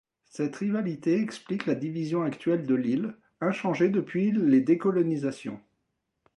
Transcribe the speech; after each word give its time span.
Cette 0.25 0.55
rivalité 0.55 1.21
explique 1.21 1.67
la 1.67 1.75
division 1.75 2.23
actuelle 2.23 2.65
de 2.65 2.73
l'île, 2.73 3.13
inchangée 3.39 3.89
depuis 3.89 4.31
les 4.31 4.61
décolonisations. 4.61 5.61